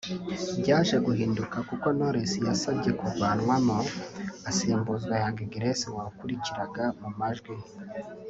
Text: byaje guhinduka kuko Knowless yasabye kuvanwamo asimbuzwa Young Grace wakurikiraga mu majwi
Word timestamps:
byaje 0.59 0.95
guhinduka 1.07 1.57
kuko 1.69 1.87
Knowless 1.95 2.33
yasabye 2.47 2.89
kuvanwamo 2.99 3.77
asimbuzwa 4.49 5.13
Young 5.21 5.39
Grace 5.53 5.87
wakurikiraga 5.95 6.83
mu 7.01 7.09
majwi 7.19 7.55